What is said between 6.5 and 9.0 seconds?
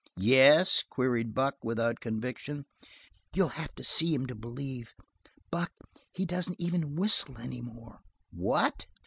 even whistle any more." "What?"